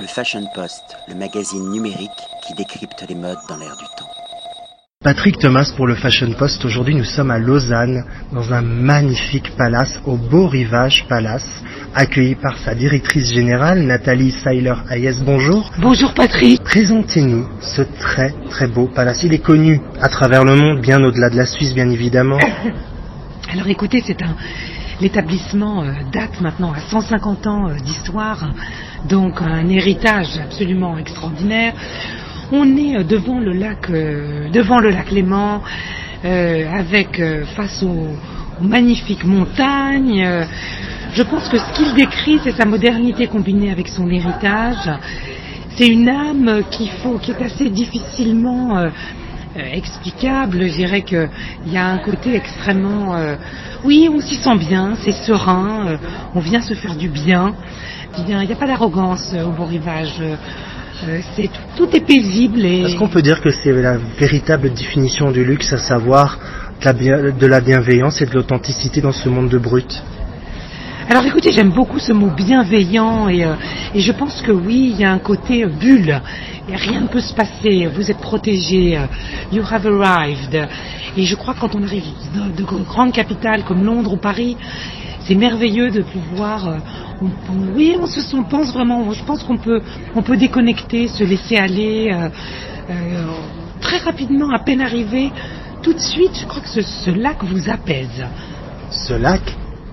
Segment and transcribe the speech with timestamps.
[0.00, 2.10] Le Fashion Post, le magazine numérique
[2.46, 4.08] qui décrypte les modes dans l'air du temps.
[5.02, 6.64] Patrick Thomas pour le Fashion Post.
[6.64, 11.64] Aujourd'hui, nous sommes à Lausanne, dans un magnifique palace, au Beau Rivage Palace,
[11.96, 15.22] accueilli par sa directrice générale, Nathalie Seiler-Hayes.
[15.24, 15.68] Bonjour.
[15.78, 16.62] Bonjour Patrick.
[16.62, 19.24] Présentez-nous ce très très beau palace.
[19.24, 22.38] Il est connu à travers le monde, bien au-delà de la Suisse, bien évidemment.
[23.52, 24.36] Alors écoutez, c'est un
[25.00, 28.50] l'établissement euh, date maintenant à 150 ans euh, d'histoire,
[29.08, 31.74] donc un héritage absolument extraordinaire.
[32.50, 35.62] On est euh, devant le lac, devant le lac Léman,
[36.24, 37.22] avec
[37.54, 38.08] face aux,
[38.60, 40.26] magnifiques montagnes.
[41.12, 44.90] je pense que ce qu'il décrit, c'est sa modernité combinée avec son héritage.
[45.76, 48.90] C'est une âme qui, faut, qui est assez difficilement
[49.58, 50.66] explicable.
[50.68, 51.28] Je dirais qu'il
[51.66, 53.16] y a un côté extrêmement
[53.84, 55.96] oui, on s'y sent bien, c'est serein, euh,
[56.34, 57.54] on vient se faire du bien.
[58.18, 60.14] Il n'y a pas d'arrogance euh, au beau rivage.
[60.20, 61.20] Euh,
[61.76, 62.64] tout, est paisible.
[62.64, 62.80] Et...
[62.80, 66.38] Est-ce qu'on peut dire que c'est la véritable définition du luxe, à savoir
[66.82, 70.02] de la bienveillance et de l'authenticité dans ce monde de brut?
[71.08, 73.44] Alors écoutez, j'aime beaucoup ce mot bienveillant et,
[73.94, 76.20] je pense que oui, il y a un côté bulle.
[76.68, 79.00] Rien ne peut se passer, vous êtes protégé,
[79.50, 80.68] you have arrived.
[81.16, 82.04] Et je crois quand on arrive
[82.56, 84.56] de, grandes capitales comme Londres ou Paris,
[85.20, 86.68] c'est merveilleux de pouvoir.
[86.68, 86.76] Euh,
[87.74, 89.10] oui, on se pense vraiment.
[89.12, 89.82] Je pense qu'on peut,
[90.14, 92.28] on peut déconnecter, se laisser aller euh,
[92.90, 93.24] euh,
[93.80, 95.30] très rapidement, à peine arrivé.
[95.82, 98.26] Tout de suite, je crois que ce, lac vous apaise.
[98.90, 99.42] Ce lac,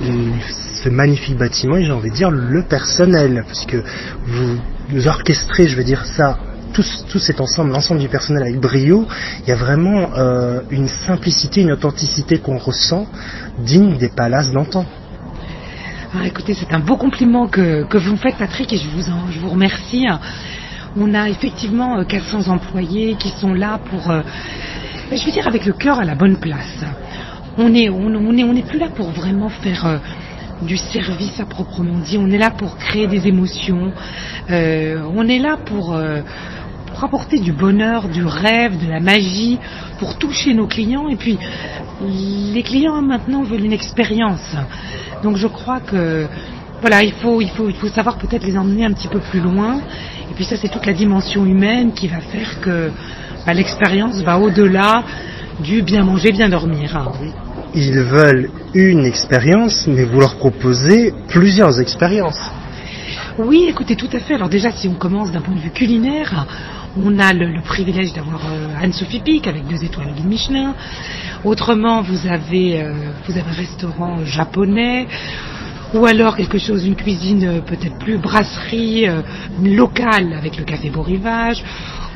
[0.00, 3.82] ce magnifique bâtiment, et j'ai envie de dire le personnel, parce que
[4.26, 6.38] vous, orchestrez, je veux dire ça,
[6.72, 9.06] tout, cet ensemble, l'ensemble du personnel avec brio,
[9.42, 13.06] il y a vraiment euh, une simplicité, une authenticité qu'on ressent
[13.58, 14.86] digne des palaces d'antan.
[16.14, 19.40] Ah, écoutez, c'est un beau compliment que, vous me faites, Patrick, et je vous, je
[19.40, 20.06] vous remercie.
[20.96, 24.22] On a effectivement 400 euh, employés qui sont là pour, euh,
[25.10, 26.84] je veux dire, avec le cœur à la bonne place.
[27.58, 30.00] On n'est est, on est plus là pour vraiment faire
[30.62, 32.16] du service à proprement dit.
[32.18, 33.92] On est là pour créer des émotions.
[34.48, 35.98] on est là pour,
[36.86, 39.58] pour apporter du bonheur, du rêve, de la magie,
[39.98, 41.08] pour toucher nos clients.
[41.08, 41.38] Et puis,
[42.00, 44.54] les clients maintenant veulent une expérience.
[45.22, 46.26] Donc je crois que
[46.80, 49.40] voilà, il faut, il faut, il faut savoir peut-être les emmener un petit peu plus
[49.40, 49.80] loin.
[50.30, 52.90] Et puis ça, c'est toute la dimension humaine qui va faire que
[53.44, 55.02] bah, l'expérience va au-delà
[55.60, 57.10] du bien manger, bien dormir.
[57.74, 62.40] Ils veulent une expérience, mais vous leur proposez plusieurs expériences.
[63.38, 64.34] Oui, écoutez, tout à fait.
[64.34, 66.46] Alors déjà, si on commence d'un point de vue culinaire,
[66.96, 70.74] on a le, privilège d'avoir euh, Anne-Sophie Pic avec deux étoiles de Michelin.
[71.44, 72.92] Autrement, vous avez, euh,
[73.26, 75.06] vous avez un restaurant japonais
[75.94, 79.06] ou alors quelque chose, une cuisine euh, peut-être plus brasserie
[79.62, 81.62] locale avec le café Beau Rivage,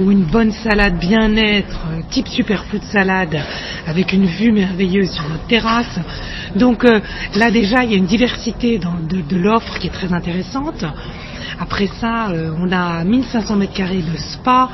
[0.00, 3.38] ou une bonne salade bien-être, type superfood salade,
[3.86, 5.98] avec une vue merveilleuse sur notre terrasse.
[6.56, 10.84] Donc là déjà, il y a une diversité de l'offre qui est très intéressante.
[11.60, 14.68] Après ça, euh, on a 1500 mètres carrés de spa.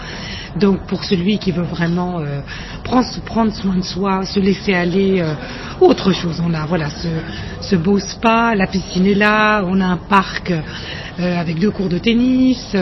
[0.56, 2.40] Donc pour celui qui veut vraiment euh,
[2.84, 5.34] prendre, soin de soi, se laisser aller, euh,
[5.80, 6.42] autre chose.
[6.44, 6.88] On a voilà
[7.60, 10.52] ce, beau spa, la piscine est là, on a un parc
[11.18, 12.76] avec deux cours de tennis,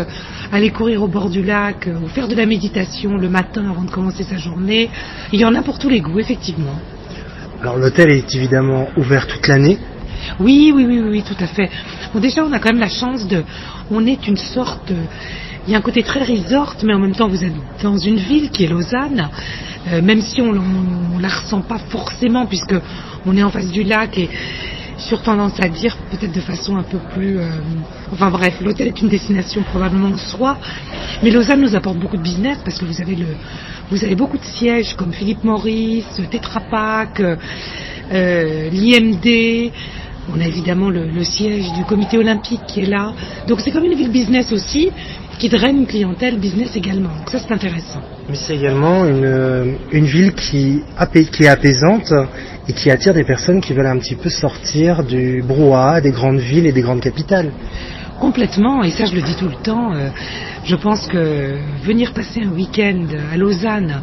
[0.53, 3.91] aller courir au bord du lac ou faire de la méditation le matin avant de
[3.91, 4.91] commencer sa journée.
[5.33, 6.79] Il y en a pour tous les goûts, effectivement.
[7.63, 9.79] Alors l'hôtel est évidemment ouvert toute l'année.
[10.41, 11.71] Oui, oui, oui, oui, tout à fait.
[12.13, 13.43] Bon, déjà, on a quand même la chance de.
[13.91, 14.93] On est une sorte.
[15.67, 18.17] Il y a un côté très resort, mais en même temps, vous êtes dans une
[18.17, 19.29] ville qui est Lausanne,
[19.89, 22.75] euh, même si on ne la ressent pas forcément, puisque
[23.27, 24.29] on est en face du lac et
[24.99, 27.39] sur tendance à dire peut-être de façon un peu plus...
[27.39, 27.51] Euh,
[28.13, 30.57] enfin bref, l'hôtel est une destination probablement en soi,
[31.23, 33.27] mais Lausanne nous apporte beaucoup de business parce que vous avez, le,
[33.91, 39.73] vous avez beaucoup de sièges comme Philippe Maurice, Tetra Pak, euh, l'IMD,
[40.35, 43.13] on a évidemment le, siège du comité olympique qui est là.
[43.47, 44.91] Donc c'est comme une ville business aussi,
[45.39, 47.11] qui draine une clientèle business également.
[47.19, 48.01] Donc ça c'est intéressant.
[48.29, 50.83] Mais c'est également une, ville qui,
[51.33, 52.13] qui est apaisante
[52.69, 56.41] et qui attire des personnes qui veulent un petit peu sortir du brouhaha des grandes
[56.41, 57.53] villes et des grandes capitales.
[58.21, 60.09] Complètement, et ça je le dis tout le temps, euh,
[60.65, 61.55] je pense que
[61.85, 64.01] venir passer un week-end à Lausanne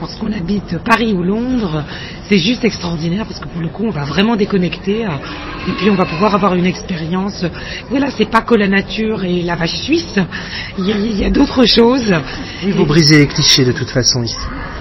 [0.00, 1.84] lorsqu'on habite Paris ou Londres,
[2.28, 5.10] c'est juste extraordinaire parce que pour le coup, on va vraiment déconnecter euh,
[5.68, 7.44] et puis on va pouvoir avoir une expérience.
[7.90, 10.18] Voilà, c'est pas que la nature et la vache suisse,
[10.78, 12.14] il y a, d'autres choses.
[12.64, 14.36] Oui, vous brisez les clichés de toute façon ici.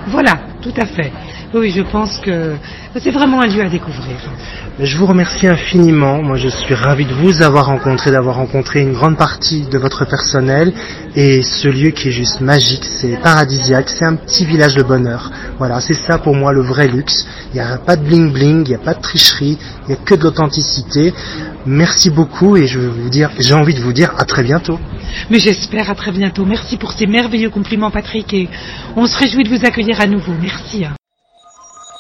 [0.08, 1.12] Voilà, tout à fait.
[1.54, 2.56] Oui, je pense que
[3.00, 4.18] c'est vraiment un lieu à découvrir.
[4.80, 6.22] Je vous remercie infiniment.
[6.22, 10.06] Moi, je suis ravi de vous avoir rencontré, d'avoir rencontré une grande partie de votre
[10.06, 10.74] personnel.
[11.16, 15.32] Et ce lieu qui est juste magique, c'est paradisiaque, c'est un petit village de bonheur.
[15.58, 17.26] Voilà, c'est ça pour moi le vrai luxe.
[17.54, 19.94] Il n'y a pas de bling bling, il n'y a pas de tricherie, il n'y
[19.94, 21.14] a que de l'authenticité.
[21.66, 24.80] Merci beaucoup et je veux vous dire, j'ai envie de vous dire à très bientôt.
[25.30, 26.46] Mais j'espère à très bientôt.
[26.46, 28.50] Merci pour ces merveilleux compliments, Patrick, et
[28.96, 30.34] on se réjouit de vous accueillir à nouveau.
[30.42, 30.86] Merci.